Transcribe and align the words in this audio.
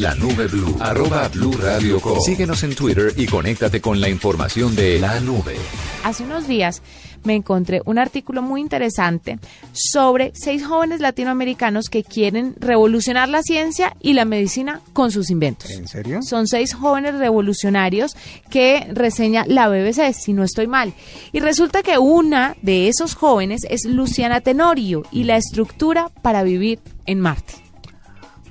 La 0.00 0.14
Nube 0.14 0.46
Blue, 0.46 0.78
arroba 0.80 1.28
Blue 1.28 1.52
Radio 1.60 2.00
Co. 2.00 2.18
Síguenos 2.22 2.62
en 2.62 2.74
Twitter 2.74 3.12
y 3.18 3.26
conéctate 3.26 3.82
con 3.82 4.00
la 4.00 4.08
información 4.08 4.74
de 4.74 4.98
la 4.98 5.20
nube. 5.20 5.56
Hace 6.04 6.22
unos 6.22 6.48
días 6.48 6.80
me 7.22 7.34
encontré 7.34 7.82
un 7.84 7.98
artículo 7.98 8.40
muy 8.40 8.62
interesante 8.62 9.38
sobre 9.72 10.32
seis 10.34 10.66
jóvenes 10.66 11.00
latinoamericanos 11.00 11.90
que 11.90 12.02
quieren 12.02 12.54
revolucionar 12.58 13.28
la 13.28 13.42
ciencia 13.42 13.94
y 14.00 14.14
la 14.14 14.24
medicina 14.24 14.80
con 14.94 15.10
sus 15.10 15.28
inventos. 15.28 15.70
¿En 15.70 15.86
serio? 15.86 16.20
Son 16.22 16.48
seis 16.48 16.72
jóvenes 16.72 17.16
revolucionarios 17.16 18.16
que 18.48 18.88
reseña 18.94 19.44
la 19.46 19.68
BBC, 19.68 20.14
si 20.14 20.32
no 20.32 20.44
estoy 20.44 20.66
mal. 20.66 20.94
Y 21.30 21.40
resulta 21.40 21.82
que 21.82 21.98
una 21.98 22.56
de 22.62 22.88
esos 22.88 23.14
jóvenes 23.14 23.66
es 23.68 23.84
Luciana 23.84 24.40
Tenorio 24.40 25.02
y 25.12 25.24
la 25.24 25.36
estructura 25.36 26.08
para 26.22 26.42
vivir 26.42 26.78
en 27.04 27.20
Marte. 27.20 27.69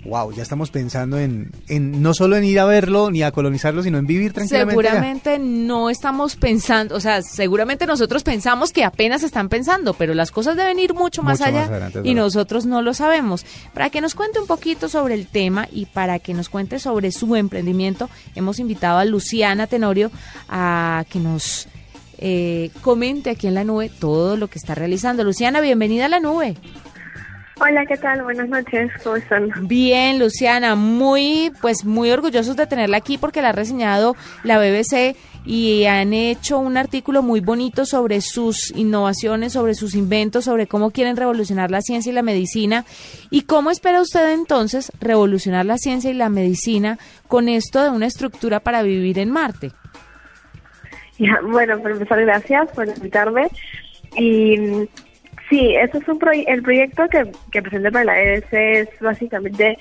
Wow, 0.05 0.31
ya 0.31 0.43
estamos 0.43 0.71
pensando 0.71 1.20
en, 1.20 1.52
en 1.68 2.02
no 2.02 2.13
solo 2.13 2.38
en 2.38 2.43
ir 2.43 2.59
a 2.59 2.65
verlo 2.65 3.11
ni 3.11 3.21
a 3.23 3.32
colonizarlo, 3.32 3.83
sino 3.83 3.97
en 3.97 4.07
vivir 4.07 4.33
tranquilamente. 4.33 4.71
Seguramente 4.71 5.39
no 5.39 5.89
estamos 5.89 6.36
pensando, 6.36 6.96
o 6.96 7.00
sea, 7.00 7.21
seguramente 7.21 7.86
nosotros 7.86 8.24
pensamos 8.24 8.71
que 8.71 8.83
apenas 8.83 9.24
están 9.24 9.50
pensando, 9.50 9.93
pero 9.93 10.14
las 10.14 10.32
cosas 10.32 10.55
deben 10.55 10.79
ir 10.79 10.93
mucho 10.93 11.21
más 11.21 11.39
Mucho 11.39 11.51
más 11.51 11.61
allá 11.61 11.65
adelante, 11.65 12.01
y 12.04 12.14
nosotros 12.14 12.65
no 12.65 12.82
lo 12.82 12.93
sabemos. 12.93 13.46
Para 13.74 13.89
que 13.89 14.01
nos 14.01 14.15
cuente 14.15 14.39
un 14.39 14.47
poquito 14.47 14.88
sobre 14.88 15.15
el 15.15 15.27
tema 15.27 15.68
y 15.71 15.86
para 15.86 16.19
que 16.19 16.33
nos 16.33 16.50
cuente 16.50 16.79
sobre 16.79 17.11
su 17.11 17.36
emprendimiento, 17.36 18.10
hemos 18.36 18.60
invitado 18.60 19.00
a 19.00 19.05
Luciana 19.05 19.68
Tenorio 19.68 20.11
a 20.47 21.05
que 21.10 21.19
nos 21.19 21.68
eh, 22.18 22.71
comente 22.82 23.29
aquí 23.29 23.47
en 23.47 23.54
la 23.54 23.63
nube 23.63 23.89
todo 23.89 24.36
lo 24.38 24.47
que 24.50 24.60
está 24.60 24.75
realizando. 24.75 25.24
Luciana, 25.24 25.61
bienvenida 25.61 26.05
a 26.05 26.10
la 26.10 26.19
nube. 26.19 26.55
Hola, 27.61 27.86
¿qué 27.86 27.97
tal? 27.97 28.23
Buenas 28.23 28.47
noches, 28.47 28.89
¿cómo 29.04 29.18
están? 29.18 29.51
Bien, 29.68 30.18
Luciana, 30.18 30.75
muy, 30.75 31.51
pues 31.61 31.83
muy 31.83 32.09
orgullosos 32.09 32.55
de 32.55 32.67
tenerla 32.67 32.97
aquí 32.97 33.17
porque 33.17 33.41
la 33.41 33.49
ha 33.49 33.52
reseñado 33.52 34.16
la 34.44 34.58
BBC 34.59 35.17
y 35.45 35.83
han 35.85 36.13
hecho 36.13 36.57
un 36.57 36.77
artículo 36.77 37.21
muy 37.21 37.41
bonito 37.41 37.85
sobre 37.85 38.21
sus 38.21 38.71
innovaciones, 38.77 39.53
sobre 39.53 39.73
sus 39.73 39.93
inventos, 39.95 40.45
sobre 40.45 40.67
cómo 40.67 40.91
quieren 40.91 41.17
revolucionar 41.17 41.69
la 41.69 41.81
ciencia 41.81 42.11
y 42.11 42.16
la 42.16 42.21
medicina. 42.21 42.85
¿Y 43.29 43.41
cómo 43.41 43.71
espera 43.71 44.01
usted 44.01 44.31
entonces 44.31 44.91
revolucionar 45.01 45.66
la 45.66 45.77
ciencia 45.77 46.11
y 46.11 46.13
la 46.13 46.29
medicina 46.29 46.97
con 47.27 47.49
esto 47.49 47.83
de 47.83 47.89
una 47.89 48.05
estructura 48.05 48.61
para 48.61 48.83
vivir 48.83 49.19
en 49.19 49.31
Marte? 49.31 49.71
Ya, 51.17 51.39
bueno, 51.44 51.77
por 51.79 51.91
empezar, 51.91 52.21
gracias 52.21 52.71
por 52.71 52.88
invitarme. 52.88 53.49
Y 54.17 54.88
sí, 55.50 55.75
este 55.75 55.97
es 55.97 56.08
un 56.08 56.19
el 56.47 56.61
proyecto 56.64 57.08
que, 57.09 57.31
que 57.52 57.61
presenté 57.61 57.92
para 57.92 58.05
la 58.05 58.22
EDC 58.22 58.53
es 58.53 58.89
básicamente 59.02 59.78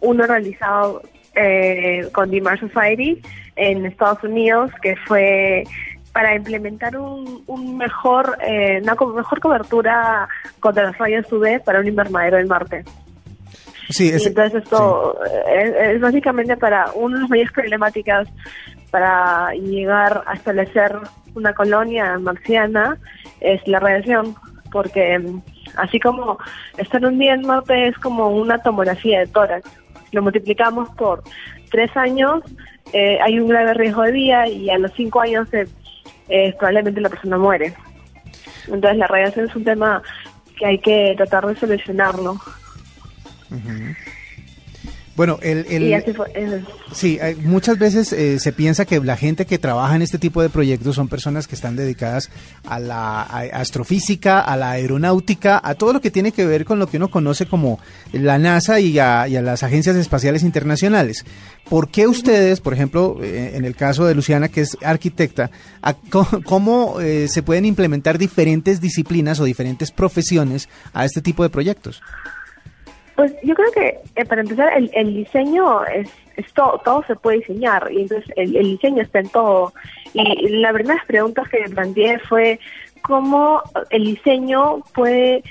uno 0.00 0.26
realizado 0.26 1.02
eh, 1.34 2.08
con 2.12 2.30
The 2.30 2.40
Society 2.60 3.20
en 3.56 3.86
Estados 3.86 4.22
Unidos, 4.24 4.70
que 4.82 4.94
fue 5.06 5.64
para 6.12 6.34
implementar 6.34 6.96
un, 6.96 7.42
un 7.46 7.76
mejor, 7.76 8.38
eh, 8.46 8.80
una 8.82 8.96
co- 8.96 9.12
mejor 9.12 9.40
cobertura 9.40 10.28
contra 10.60 10.86
los 10.86 10.98
rayos 10.98 11.30
UV 11.32 11.60
para 11.64 11.80
un 11.80 11.86
invernadero 11.86 12.38
en 12.38 12.48
Marte. 12.48 12.84
Sí, 13.90 14.06
Y 14.10 14.14
es, 14.14 14.26
entonces 14.26 14.62
esto 14.62 15.18
es, 15.48 15.74
es 15.94 16.00
básicamente 16.00 16.56
para 16.56 16.90
una 16.92 17.16
de 17.16 17.20
las 17.22 17.30
mayores 17.30 17.52
problemáticas 17.52 18.28
para 18.90 19.52
llegar 19.54 20.22
a 20.26 20.34
establecer 20.34 20.96
una 21.34 21.52
colonia 21.54 22.18
marciana 22.18 22.96
es 23.40 23.60
la 23.68 23.78
radiación, 23.80 24.34
porque 24.70 25.18
mm, 25.18 25.42
así 25.76 25.98
como 26.00 26.38
estar 26.76 27.04
un 27.04 27.18
día 27.18 27.34
en 27.34 27.46
Marte 27.46 27.88
es 27.88 27.98
como 27.98 28.28
una 28.30 28.58
tomografía 28.58 29.20
de 29.20 29.26
tórax, 29.26 29.68
lo 30.12 30.22
multiplicamos 30.22 30.88
por 30.90 31.22
tres 31.70 31.94
años, 31.96 32.42
eh, 32.92 33.18
hay 33.20 33.38
un 33.38 33.48
grave 33.48 33.74
riesgo 33.74 34.02
de 34.02 34.12
vida 34.12 34.48
y 34.48 34.70
a 34.70 34.78
los 34.78 34.92
cinco 34.92 35.20
años 35.20 35.52
eh, 35.52 35.66
eh, 36.28 36.54
probablemente 36.58 37.00
la 37.00 37.10
persona 37.10 37.36
muere. 37.36 37.74
Entonces 38.66 38.96
la 38.96 39.06
radiación 39.06 39.46
es 39.46 39.56
un 39.56 39.64
tema 39.64 40.02
que 40.56 40.66
hay 40.66 40.78
que 40.78 41.14
tratar 41.16 41.46
de 41.46 41.56
solucionarlo. 41.56 42.36
Bueno, 45.18 45.38
el, 45.42 45.66
fue. 46.14 46.26
eh, 46.34 46.64
Sí, 46.92 47.18
hay- 47.20 47.34
muchas 47.34 47.76
veces 47.78 48.12
eh, 48.14 48.38
se 48.38 48.52
piensa 48.52 48.86
que 48.86 48.98
la 49.00 49.16
gente 49.18 49.44
que 49.44 49.58
trabaja 49.58 49.94
en 49.96 50.00
este 50.00 50.18
tipo 50.18 50.40
de 50.40 50.48
proyectos 50.48 50.96
son 50.96 51.08
personas 51.08 51.46
que 51.46 51.54
están 51.54 51.76
dedicadas 51.76 52.30
a 52.66 52.78
la 52.78 53.20
a- 53.22 53.40
astrofísica, 53.60 54.40
a 54.40 54.56
la 54.56 54.70
aeronáutica, 54.70 55.60
a 55.62 55.74
todo 55.74 55.92
lo 55.92 56.00
que 56.00 56.10
tiene 56.10 56.32
que 56.32 56.46
ver 56.46 56.64
con 56.64 56.78
lo 56.78 56.86
que 56.86 56.96
uno 56.96 57.10
conoce 57.10 57.44
como 57.46 57.78
la 58.12 58.38
NASA 58.38 58.80
y 58.80 58.98
a, 58.98 59.28
y 59.28 59.36
a 59.36 59.42
las 59.42 59.62
agencias 59.62 59.96
espaciales 59.96 60.42
internacionales. 60.42 61.24
¿Por 61.68 61.90
qué 61.90 62.06
ustedes, 62.06 62.60
por 62.60 62.72
ejemplo, 62.72 63.18
eh, 63.22 63.52
en 63.54 63.66
el 63.66 63.76
caso 63.76 64.06
de 64.06 64.14
Luciana, 64.14 64.48
que 64.48 64.62
es 64.62 64.78
arquitecta, 64.82 65.50
a- 65.82 65.94
cómo 66.44 67.00
eh, 67.00 67.26
se 67.28 67.42
pueden 67.42 67.66
implementar 67.66 68.16
diferentes 68.16 68.80
disciplinas 68.80 69.40
o 69.40 69.44
diferentes 69.44 69.90
profesiones 69.90 70.68
a 70.94 71.04
este 71.04 71.20
tipo 71.20 71.42
de 71.42 71.50
proyectos? 71.50 72.00
Pues 73.18 73.34
yo 73.42 73.52
creo 73.56 73.72
que 73.72 73.98
eh, 74.14 74.24
para 74.26 74.42
empezar 74.42 74.72
el, 74.76 74.88
el 74.94 75.12
diseño 75.12 75.84
es, 75.86 76.08
es 76.36 76.52
todo, 76.52 76.80
todo 76.84 77.02
se 77.08 77.16
puede 77.16 77.38
diseñar 77.38 77.90
y 77.90 78.02
entonces 78.02 78.32
el, 78.36 78.54
el 78.54 78.70
diseño 78.76 79.02
está 79.02 79.18
en 79.18 79.28
todo. 79.30 79.72
Y 80.14 80.48
la 80.60 80.70
verdad 80.70 80.94
las 80.94 81.04
preguntas 81.04 81.48
que 81.48 81.58
me 81.62 81.68
planteé 81.68 82.20
fue 82.20 82.60
cómo 83.02 83.60
el 83.90 84.04
diseño 84.04 84.84
puede, 84.94 85.42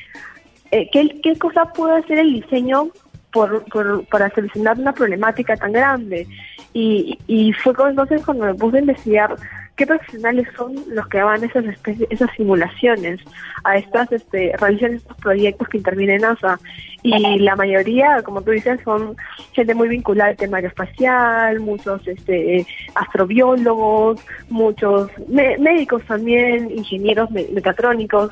eh, 0.72 0.90
qué, 0.94 1.20
qué 1.22 1.38
cosa 1.38 1.66
puede 1.74 1.98
hacer 1.98 2.20
el 2.20 2.36
diseño 2.36 2.88
por, 3.34 3.66
por, 3.66 4.06
para 4.06 4.30
solucionar 4.30 4.80
una 4.80 4.94
problemática 4.94 5.58
tan 5.58 5.74
grande. 5.74 6.26
Y, 6.72 7.20
y 7.28 7.52
fue 7.52 7.74
entonces 7.90 8.24
cuando 8.24 8.46
me 8.46 8.56
puse 8.56 8.78
a 8.78 8.80
investigar 8.80 9.36
qué 9.78 9.86
profesionales 9.86 10.48
son 10.58 10.76
los 10.90 11.08
que 11.08 11.22
van 11.22 11.44
esas 11.44 11.64
especies, 11.66 12.10
esas 12.12 12.30
simulaciones, 12.36 13.22
a 13.64 13.78
estas, 13.78 14.12
este, 14.12 14.52
realizan 14.60 14.96
estos 14.96 15.16
proyectos 15.18 15.70
que 15.70 15.78
interviene 15.78 16.18
NASA. 16.18 16.60
Y 17.04 17.40
la 17.40 17.56
mayoría, 17.56 18.22
como 18.24 18.42
tú 18.42 18.52
dices, 18.52 18.80
son 18.84 19.16
gente 19.54 19.76
muy 19.76 19.88
vinculada 19.88 20.32
al 20.32 20.36
tema 20.38 20.58
aeroespacial, 20.58 21.60
muchos 21.60 22.06
este, 22.08 22.66
astrobiólogos, 22.96 24.20
muchos 24.50 25.10
médicos 25.28 26.04
también, 26.06 26.72
ingenieros 26.72 27.30
me- 27.32 27.48
mecatrónicos 27.54 28.32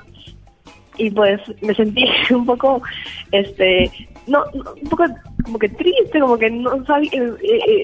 y 0.98 1.12
pues 1.12 1.42
me 1.62 1.76
sentí 1.76 2.06
un 2.34 2.46
poco 2.46 2.82
este 3.32 3.92
no, 4.28 4.44
un 4.54 4.90
poco 4.90 5.06
como 5.44 5.60
que 5.60 5.70
triste 5.70 6.20
como 6.20 6.38
que 6.38 6.50
no 6.50 6.84
sabía 6.86 7.22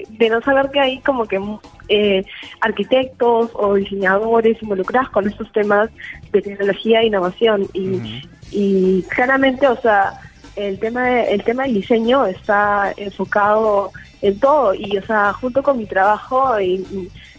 de 0.08 0.30
no 0.30 0.40
saber 0.40 0.70
que 0.70 0.80
hay 0.80 0.98
como 1.00 1.26
que 1.26 1.38
eh, 1.88 2.24
arquitectos 2.60 3.50
o 3.54 3.74
diseñadores 3.74 4.62
involucrados 4.62 5.10
con 5.10 5.28
estos 5.28 5.50
temas 5.52 5.90
de 6.32 6.42
tecnología 6.42 7.00
e 7.00 7.06
innovación. 7.06 7.66
Y, 7.74 8.22
y 8.50 9.02
claramente 9.08 9.66
o 9.68 9.76
sea 9.80 10.20
el 10.56 10.78
tema 10.78 11.04
de- 11.06 11.32
el 11.34 11.42
tema 11.44 11.62
del 11.64 11.74
diseño 11.74 12.26
está 12.26 12.92
enfocado 12.96 13.90
en 14.20 14.38
todo. 14.38 14.74
Y 14.74 14.96
o 14.98 15.02
sea 15.06 15.32
junto 15.32 15.62
con 15.62 15.78
mi 15.78 15.86
trabajo 15.86 16.60
y, 16.60 16.84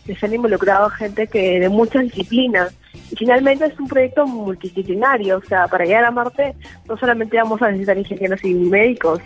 y 0.06 0.12
están 0.12 0.34
involucrados 0.34 0.94
gente 0.94 1.28
que 1.28 1.60
de 1.60 1.70
muchas 1.70 2.04
disciplinas. 2.04 2.74
Y 3.12 3.16
finalmente 3.16 3.66
es 3.66 3.80
un 3.80 3.88
proyecto 3.88 4.26
multidisciplinario, 4.28 5.38
o 5.38 5.42
sea, 5.44 5.68
para 5.68 5.86
llegar 5.86 6.06
a 6.06 6.12
Marte 6.12 6.54
no 6.88 6.98
solamente 6.98 7.38
vamos 7.38 7.62
a 7.62 7.68
necesitar 7.68 7.98
ingenieros 7.98 8.44
y 8.44 8.54
médicos, 8.54 9.20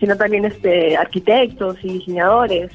sino 0.00 0.16
también 0.16 0.44
este 0.44 0.96
arquitectos 0.96 1.76
y 1.82 1.94
diseñadores. 1.94 2.70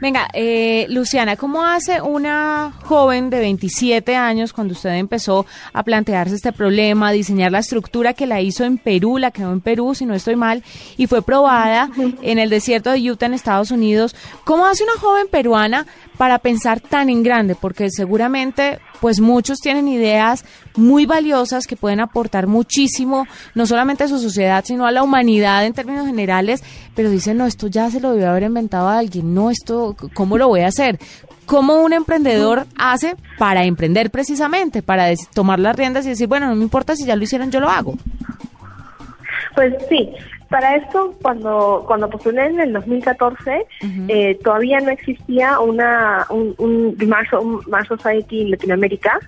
Venga, 0.00 0.28
eh, 0.32 0.86
Luciana, 0.90 1.36
¿cómo 1.36 1.64
hace 1.64 2.00
una 2.00 2.72
joven 2.82 3.30
de 3.30 3.38
27 3.38 4.16
años 4.16 4.52
cuando 4.52 4.72
usted 4.72 4.90
empezó 4.90 5.46
a 5.72 5.82
plantearse 5.82 6.34
este 6.34 6.52
problema, 6.52 7.08
a 7.08 7.12
diseñar 7.12 7.52
la 7.52 7.60
estructura 7.60 8.12
que 8.12 8.26
la 8.26 8.40
hizo 8.40 8.64
en 8.64 8.78
Perú, 8.78 9.18
la 9.18 9.30
creó 9.30 9.52
en 9.52 9.60
Perú, 9.60 9.94
si 9.94 10.04
no 10.04 10.14
estoy 10.14 10.36
mal, 10.36 10.62
y 10.96 11.06
fue 11.06 11.22
probada 11.22 11.90
en 12.22 12.38
el 12.38 12.50
desierto 12.50 12.90
de 12.90 13.10
Utah, 13.10 13.26
en 13.26 13.34
Estados 13.34 13.70
Unidos? 13.70 14.16
¿Cómo 14.44 14.66
hace 14.66 14.82
una 14.82 14.94
joven 14.94 15.28
peruana 15.30 15.86
para 16.16 16.38
pensar 16.38 16.80
tan 16.80 17.08
en 17.10 17.22
grande? 17.22 17.54
Porque 17.54 17.90
seguramente, 17.90 18.78
pues 19.00 19.20
muchos 19.20 19.58
tienen 19.58 19.88
ideas 19.88 20.44
muy 20.76 21.06
valiosas 21.06 21.66
que 21.66 21.76
pueden 21.76 22.00
aportar 22.00 22.46
muchísimo, 22.46 23.26
no 23.54 23.66
solamente 23.66 24.04
a 24.04 24.08
su 24.08 24.18
sociedad, 24.18 24.64
sino 24.64 24.86
a 24.86 24.92
la 24.92 25.02
humanidad 25.02 25.64
en 25.64 25.72
términos 25.72 26.06
generales, 26.06 26.62
pero 26.94 27.10
dicen, 27.10 27.36
no, 27.36 27.46
esto 27.46 27.66
ya 27.66 27.90
se 27.90 28.00
lo 28.00 28.12
debió 28.12 28.30
haber 28.30 28.44
inventado 28.44 28.88
a 28.88 28.98
alguien, 28.98 29.34
no, 29.34 29.50
esto, 29.50 29.96
¿cómo 30.14 30.38
lo 30.38 30.48
voy 30.48 30.60
a 30.60 30.68
hacer? 30.68 30.98
¿Cómo 31.46 31.76
un 31.82 31.92
emprendedor 31.92 32.66
hace 32.78 33.16
para 33.38 33.64
emprender 33.64 34.10
precisamente, 34.10 34.82
para 34.82 35.08
tomar 35.34 35.58
las 35.58 35.76
riendas 35.76 36.06
y 36.06 36.10
decir, 36.10 36.26
bueno, 36.26 36.48
no 36.48 36.54
me 36.54 36.62
importa 36.62 36.96
si 36.96 37.04
ya 37.04 37.16
lo 37.16 37.22
hicieron, 37.22 37.50
yo 37.50 37.60
lo 37.60 37.68
hago? 37.68 37.94
Pues 39.54 39.74
sí, 39.88 40.10
para 40.54 40.76
esto 40.76 41.16
cuando 41.20 41.82
cuando 41.84 42.08
postulé 42.08 42.46
en 42.46 42.60
el 42.60 42.72
2014 42.72 43.66
eh, 44.06 44.38
todavía 44.44 44.78
no 44.78 44.90
existía 44.90 45.58
una 45.58 46.26
un, 46.30 46.54
un 46.58 46.96
Mars, 47.08 47.32
un 47.32 47.60
Mars 47.66 47.88
Society 47.88 48.42
en 48.42 48.52
Latinoamérica. 48.52 49.18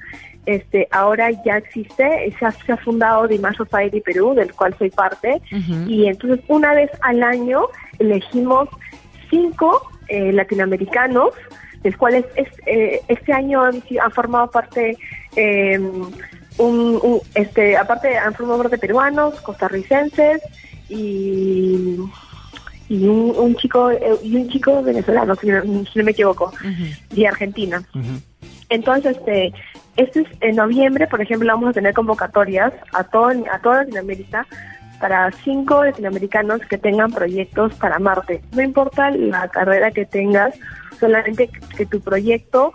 Este, 0.47 0.87
ahora 0.93 1.31
ya 1.45 1.57
existe, 1.57 2.33
se 2.39 2.47
ha, 2.47 2.53
se 2.53 2.71
ha 2.71 2.77
fundado 2.77 3.27
The 3.27 3.41
Mars 3.41 3.57
Society 3.57 4.01
Perú, 4.01 4.35
del 4.35 4.53
cual 4.55 4.73
soy 4.79 4.91
parte, 4.91 5.43
y 5.89 6.07
entonces 6.07 6.39
una 6.47 6.73
vez 6.73 6.93
al 7.01 7.25
año 7.25 7.63
elegimos 7.99 8.69
cinco 9.29 9.83
eh, 10.07 10.33
latinoamericanos, 10.33 11.35
de 11.83 11.91
los 11.91 11.99
cuales 11.99 12.25
es, 12.37 12.47
eh, 12.67 13.01
este 13.09 13.33
año 13.33 13.65
han, 13.65 13.83
han 14.01 14.13
formado 14.13 14.49
parte, 14.53 14.97
eh, 15.35 15.81
un, 16.59 17.01
un, 17.03 17.21
este, 17.35 17.77
aparte 17.77 18.17
han 18.17 18.33
formado 18.33 18.63
parte 18.63 18.79
peruanos, 18.79 19.41
costarricenses 19.41 20.41
y 20.89 21.99
y 22.89 23.07
un, 23.09 23.35
un 23.37 23.57
chico 23.57 23.91
eh, 23.91 24.17
y 24.23 24.37
un 24.37 24.49
chico 24.49 24.83
venezolano 24.83 25.35
si 25.35 25.49
no, 25.49 25.63
si 25.63 25.99
no 25.99 26.05
me 26.05 26.13
equivoco 26.13 26.53
de 27.11 27.27
Argentina. 27.27 27.83
Entonces 28.69 29.17
este 29.17 29.53
este 29.97 30.21
es 30.21 30.29
en 30.41 30.57
noviembre 30.57 31.07
por 31.07 31.21
ejemplo 31.21 31.49
vamos 31.49 31.71
a 31.71 31.73
tener 31.73 31.95
convocatorias 31.95 32.73
a 32.93 33.05
todo 33.05 33.31
a 33.51 33.59
toda 33.61 33.83
Latinoamérica 33.83 34.47
para 35.01 35.31
cinco 35.45 35.85
latinoamericanos 35.85 36.61
que 36.69 36.79
tengan 36.79 37.11
proyectos 37.13 37.75
para 37.75 37.99
Marte. 37.99 38.43
No 38.53 38.63
importa 38.63 39.11
la 39.11 39.49
carrera 39.49 39.91
que 39.91 40.07
tengas 40.07 40.55
solamente 40.99 41.51
que 41.77 41.87
tu 41.87 42.01
proyecto 42.01 42.73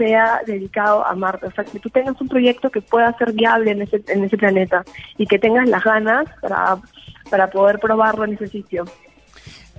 sea 0.00 0.40
dedicado 0.46 1.06
a 1.06 1.14
Marte, 1.14 1.46
o 1.46 1.50
sea, 1.50 1.62
que 1.62 1.78
tú 1.78 1.90
tengas 1.90 2.18
un 2.22 2.28
proyecto 2.28 2.70
que 2.70 2.80
pueda 2.80 3.12
ser 3.18 3.32
viable 3.32 3.72
en 3.72 3.82
ese, 3.82 4.02
en 4.08 4.24
ese 4.24 4.38
planeta 4.38 4.82
y 5.18 5.26
que 5.26 5.38
tengas 5.38 5.68
las 5.68 5.84
ganas 5.84 6.26
para, 6.40 6.78
para 7.28 7.50
poder 7.50 7.78
probarlo 7.78 8.24
en 8.24 8.32
ese 8.32 8.46
sitio. 8.46 8.86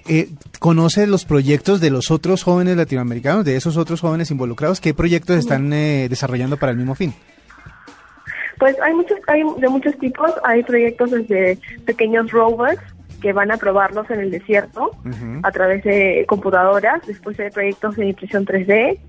Eh, 0.07 0.29
¿Conoce 0.59 1.07
los 1.07 1.25
proyectos 1.25 1.81
de 1.81 1.89
los 1.89 2.11
otros 2.11 2.43
jóvenes 2.43 2.77
latinoamericanos, 2.77 3.45
de 3.45 3.55
esos 3.55 3.77
otros 3.77 4.01
jóvenes 4.01 4.29
involucrados? 4.29 4.79
¿Qué 4.79 4.93
proyectos 4.93 5.37
están 5.37 5.73
eh, 5.73 6.05
desarrollando 6.07 6.57
para 6.57 6.71
el 6.71 6.77
mismo 6.77 6.93
fin? 6.93 7.15
Pues 8.59 8.79
hay 8.79 8.93
muchos, 8.93 9.17
hay 9.25 9.41
de 9.57 9.69
muchos 9.69 9.97
tipos. 9.97 10.31
Hay 10.43 10.61
proyectos 10.61 11.09
desde 11.09 11.57
pequeños 11.85 12.29
rovers 12.29 12.79
que 13.21 13.33
van 13.33 13.51
a 13.51 13.57
probarlos 13.57 14.09
en 14.11 14.19
el 14.19 14.29
desierto 14.31 14.91
a 15.41 15.51
través 15.51 15.83
de 15.83 16.25
computadoras. 16.27 17.01
Después 17.07 17.39
hay 17.39 17.49
proyectos 17.49 17.95
de 17.95 18.07
impresión 18.07 18.45
3D. 18.45 18.99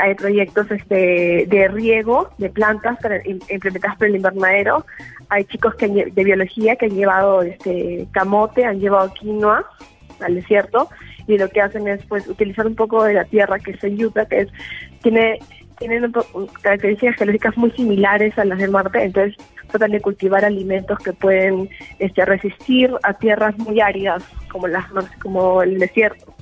Hay 0.00 0.14
proyectos 0.14 0.70
este, 0.70 1.46
de 1.48 1.68
riego 1.68 2.30
de 2.38 2.50
plantas 2.50 2.98
para, 3.00 3.22
im- 3.24 3.42
implementadas 3.50 3.98
por 3.98 4.06
el 4.06 4.16
invernadero. 4.16 4.84
Hay 5.28 5.44
chicos 5.44 5.74
que 5.74 5.88
de 5.88 6.24
biología 6.24 6.76
que 6.76 6.86
han 6.86 6.94
llevado 6.96 7.42
este 7.42 8.06
camote, 8.12 8.64
han 8.64 8.80
llevado 8.80 9.12
quinoa 9.14 9.64
al 10.20 10.34
desierto 10.34 10.88
y 11.26 11.36
lo 11.38 11.48
que 11.48 11.60
hacen 11.60 11.86
es 11.88 12.04
pues 12.06 12.26
utilizar 12.26 12.66
un 12.66 12.74
poco 12.74 13.04
de 13.04 13.14
la 13.14 13.24
tierra 13.24 13.58
que 13.58 13.72
es 13.72 13.84
en 13.84 14.02
Utah, 14.04 14.26
que 14.26 14.40
es 14.40 14.48
tiene 15.02 15.38
tienen 15.78 16.12
características 16.60 17.16
geológicas 17.16 17.56
muy 17.56 17.70
similares 17.70 18.36
a 18.36 18.44
las 18.44 18.58
de 18.58 18.66
Marte, 18.66 19.00
entonces 19.04 19.36
tratan 19.68 19.92
de 19.92 20.00
cultivar 20.00 20.44
alimentos 20.44 20.98
que 20.98 21.12
pueden 21.12 21.68
este, 22.00 22.24
resistir 22.24 22.90
a 23.04 23.12
tierras 23.14 23.56
muy 23.58 23.80
áridas 23.80 24.24
como 24.50 24.66
las 24.66 24.86
como 25.22 25.62
el 25.62 25.78
desierto. 25.78 26.34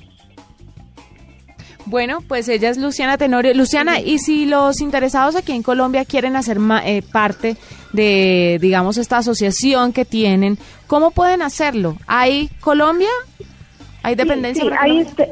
Bueno, 1.89 2.19
pues 2.27 2.49
ella 2.49 2.69
es 2.69 2.77
Luciana 2.77 3.17
Tenorio. 3.17 3.53
Luciana, 3.53 3.99
y 4.01 4.19
si 4.19 4.45
los 4.45 4.81
interesados 4.81 5.35
aquí 5.37 5.53
en 5.53 5.63
Colombia 5.63 6.03
quieren 6.03 6.35
hacer 6.35 6.59
ma- 6.59 6.85
eh, 6.85 7.01
parte 7.01 7.55
de, 7.93 8.57
digamos, 8.61 8.97
esta 8.97 9.17
asociación 9.19 9.93
que 9.93 10.03
tienen, 10.03 10.57
¿cómo 10.87 11.11
pueden 11.11 11.41
hacerlo? 11.41 11.95
¿Hay 12.05 12.49
Colombia? 12.59 13.07
¿Hay 14.03 14.15
dependencia? 14.15 14.63
Sí, 14.63 14.69
sí, 14.69 14.75
para 14.75 14.83
hay 14.83 14.97
este, 14.99 15.29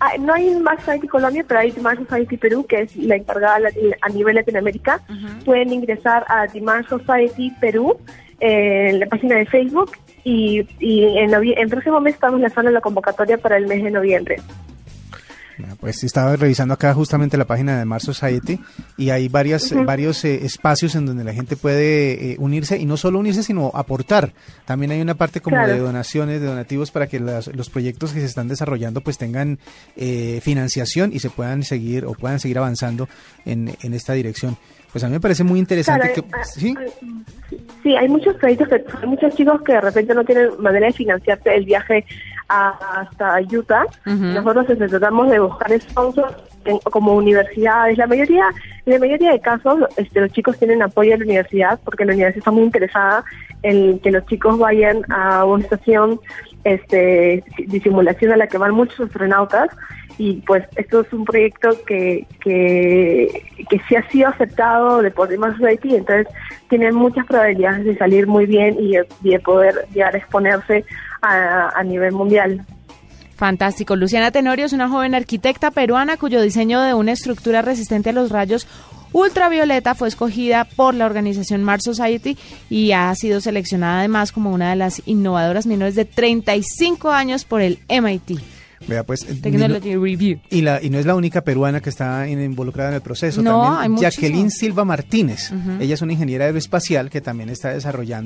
ah, 0.00 0.12
no 0.18 0.32
hay 0.32 0.50
más 0.56 0.78
Society 0.80 1.08
Colombia, 1.08 1.44
pero 1.46 1.60
hay 1.60 1.70
Demand 1.72 2.08
Society 2.08 2.36
Perú, 2.38 2.64
que 2.66 2.80
es 2.82 2.96
la 2.96 3.16
encargada 3.16 3.68
a 4.00 4.08
nivel 4.08 4.34
Latinoamérica. 4.36 5.02
Pueden 5.44 5.72
ingresar 5.74 6.24
a 6.28 6.46
Demand 6.46 6.88
Society 6.88 7.52
Perú 7.60 7.98
eh, 8.40 8.90
en 8.90 9.00
la 9.00 9.06
página 9.06 9.36
de 9.36 9.44
Facebook 9.46 9.92
y, 10.24 10.66
y 10.80 11.04
en, 11.18 11.34
en 11.34 11.68
próximo 11.68 12.00
mes 12.00 12.14
estamos 12.14 12.40
lanzando 12.40 12.70
la 12.70 12.80
convocatoria 12.80 13.36
para 13.36 13.58
el 13.58 13.66
mes 13.66 13.82
de 13.84 13.90
noviembre. 13.90 14.36
Ah, 15.64 15.74
Pues 15.80 16.04
estaba 16.04 16.36
revisando 16.36 16.74
acá 16.74 16.92
justamente 16.92 17.36
la 17.36 17.46
página 17.46 17.78
de 17.78 17.84
Mars 17.84 18.04
Society 18.04 18.60
y 18.96 19.10
hay 19.10 19.28
varias, 19.28 19.72
varios 19.84 20.24
eh, 20.24 20.44
espacios 20.44 20.94
en 20.96 21.06
donde 21.06 21.24
la 21.24 21.32
gente 21.32 21.56
puede 21.56 22.32
eh, 22.32 22.36
unirse 22.38 22.76
y 22.78 22.84
no 22.84 22.96
solo 22.96 23.18
unirse 23.18 23.42
sino 23.42 23.70
aportar. 23.74 24.32
También 24.66 24.90
hay 24.92 25.00
una 25.00 25.14
parte 25.14 25.40
como 25.40 25.56
Claro. 25.56 25.72
de 25.72 25.78
donaciones, 25.78 26.40
de 26.40 26.46
donativos 26.46 26.90
para 26.90 27.06
que 27.06 27.20
las- 27.20 27.48
los 27.54 27.70
proyectos 27.70 28.12
que 28.12 28.20
se 28.20 28.26
están 28.26 28.48
desarrollando 28.48 29.00
pues 29.00 29.16
tengan 29.18 29.58
eh, 29.96 30.40
financiación 30.42 31.12
y 31.12 31.20
se 31.20 31.30
puedan 31.30 31.62
seguir 31.62 32.04
o 32.04 32.12
puedan 32.12 32.38
seguir 32.40 32.58
avanzando 32.58 33.08
en, 33.44 33.74
en 33.82 33.94
esta 33.94 34.12
dirección. 34.12 34.56
Pues 34.92 35.04
a 35.04 35.08
mí 35.08 35.14
me 35.14 35.20
parece 35.20 35.44
muy 35.44 35.58
interesante 35.58 36.12
Claro, 36.12 36.28
que... 36.28 36.34
ah, 36.34 36.44
¿sí? 36.44 36.74
ah, 36.78 37.22
Sí, 37.82 37.94
hay 37.94 38.08
muchos 38.08 38.34
proyectos, 38.36 38.68
que, 38.68 38.74
hay 39.00 39.06
muchos 39.08 39.34
chicos 39.36 39.60
que 39.64 39.72
de 39.74 39.80
repente 39.80 40.12
no 40.14 40.24
tienen 40.24 40.48
manera 40.58 40.86
de 40.88 40.92
financiarse 40.92 41.54
el 41.54 41.64
viaje 41.64 42.04
hasta 42.48 43.40
Utah. 43.40 43.84
Ujú. 44.06 44.14
Nosotros 44.16 44.70
este, 44.70 44.88
tratamos 44.88 45.30
de 45.30 45.38
buscar 45.40 45.80
sponsors 45.80 46.34
en- 46.64 46.78
como 46.78 47.14
universidades. 47.14 47.98
La 47.98 48.06
mayoría, 48.06 48.46
en 48.84 48.92
la 48.94 48.98
mayoría 48.98 49.32
de 49.32 49.40
casos, 49.40 49.80
este, 49.96 50.20
los 50.20 50.30
chicos 50.32 50.58
tienen 50.58 50.82
apoyo 50.82 51.12
de 51.12 51.18
la 51.18 51.24
universidad 51.24 51.80
porque 51.84 52.04
la 52.04 52.12
universidad 52.12 52.38
está 52.38 52.50
muy 52.50 52.62
interesada 52.64 53.24
en 53.62 53.98
que 54.00 54.10
los 54.10 54.24
chicos 54.26 54.58
vayan 54.58 55.02
a 55.10 55.44
una 55.44 55.64
estación 55.64 56.20
este, 56.64 57.44
de 57.58 57.80
simulación 57.80 58.32
a 58.32 58.36
la 58.36 58.46
que 58.48 58.58
van 58.58 58.72
muchos 58.74 58.98
astronautas 59.00 59.68
y 60.18 60.34
pues 60.46 60.64
esto 60.76 61.00
es 61.02 61.12
un 61.12 61.24
proyecto 61.24 61.70
que, 61.86 62.26
que, 62.40 63.42
que 63.68 63.80
sí 63.88 63.96
ha 63.96 64.08
sido 64.08 64.28
aceptado 64.30 65.02
de 65.02 65.10
por 65.10 65.28
Demand 65.28 65.56
Society, 65.58 65.94
entonces 65.94 66.26
tienen 66.68 66.94
muchas 66.94 67.26
probabilidades 67.26 67.84
de 67.84 67.96
salir 67.98 68.26
muy 68.26 68.46
bien 68.46 68.76
y 68.80 68.92
de, 68.92 69.06
de 69.20 69.38
poder 69.40 69.74
llegar 69.92 70.14
a 70.14 70.18
exponerse 70.18 70.84
a, 71.28 71.68
a 71.70 71.82
nivel 71.84 72.12
mundial. 72.12 72.64
Fantástico. 73.36 73.96
Luciana 73.96 74.30
Tenorio 74.30 74.64
es 74.66 74.72
una 74.72 74.88
joven 74.88 75.14
arquitecta 75.14 75.70
peruana 75.70 76.16
cuyo 76.16 76.40
diseño 76.40 76.80
de 76.80 76.94
una 76.94 77.12
estructura 77.12 77.60
resistente 77.62 78.10
a 78.10 78.12
los 78.12 78.30
rayos 78.30 78.66
ultravioleta 79.12 79.94
fue 79.94 80.08
escogida 80.08 80.64
por 80.64 80.94
la 80.94 81.06
organización 81.06 81.62
Mars 81.62 81.84
Society 81.84 82.36
y 82.68 82.92
ha 82.92 83.14
sido 83.14 83.40
seleccionada 83.40 84.00
además 84.00 84.32
como 84.32 84.50
una 84.52 84.70
de 84.70 84.76
las 84.76 85.00
innovadoras 85.06 85.66
menores 85.66 85.94
de 85.94 86.04
35 86.04 87.10
años 87.10 87.44
por 87.44 87.60
el 87.62 87.78
MIT. 87.88 88.38
Vea, 88.88 89.04
pues, 89.04 89.26
Technology 89.40 89.96
Review. 89.96 90.38
Y, 90.50 90.60
la, 90.60 90.82
y 90.82 90.90
no 90.90 90.98
es 90.98 91.06
la 91.06 91.14
única 91.14 91.40
peruana 91.40 91.80
que 91.80 91.88
está 91.88 92.28
in- 92.28 92.42
involucrada 92.42 92.90
en 92.90 92.96
el 92.96 93.00
proceso. 93.00 93.42
No, 93.42 93.62
también 93.64 93.94
hay. 93.94 94.00
Jacqueline 94.02 94.50
Silva 94.50 94.84
Martínez. 94.84 95.50
Ella 95.80 95.94
es 95.94 96.02
una 96.02 96.12
ingeniera 96.12 96.44
aeroespacial 96.44 97.08
que 97.08 97.20
también 97.22 97.48
está 97.48 97.70
desarrollando 97.70 98.24